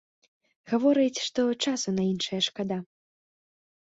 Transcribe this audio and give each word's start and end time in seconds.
Гаворыць, 0.69 1.23
што 1.27 1.41
часу 1.67 1.89
на 1.99 2.03
іншае 2.13 2.41
шкада. 2.49 2.77